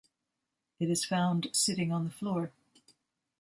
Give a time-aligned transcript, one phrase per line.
[0.79, 2.51] It is found sitting on the floor.